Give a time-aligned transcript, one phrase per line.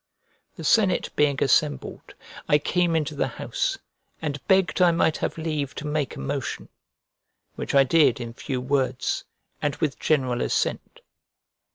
[0.55, 2.15] The senate being assembled,
[2.49, 3.77] I came into the house,
[4.19, 6.69] and begged I might have leave to make a motion;
[7.53, 9.25] which I did in few words,
[9.61, 11.01] and with general assent.